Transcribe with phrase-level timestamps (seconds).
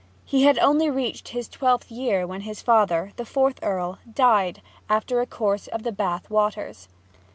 [0.25, 5.21] He had only reached his twelfth year when his father, the fourth Earl, died, after
[5.21, 6.89] a course of the Bath waters.